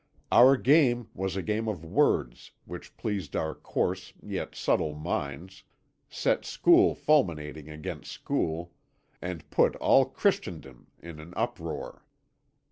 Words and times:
Our 0.31 0.57
game 0.57 1.09
was 1.13 1.35
a 1.35 1.43
game 1.43 1.67
of 1.67 1.85
words 1.85 2.49
which 2.65 2.97
pleased 2.97 3.35
our 3.35 3.53
coarse 3.53 4.13
yet 4.23 4.55
subtle 4.55 4.95
minds, 4.95 5.61
set 6.09 6.43
school 6.43 6.95
fulminating 6.95 7.69
against 7.69 8.11
school, 8.11 8.73
and 9.21 9.47
put 9.51 9.75
all 9.75 10.05
Christendom 10.05 10.87
in 11.03 11.19
an 11.19 11.35
uproar. 11.37 12.03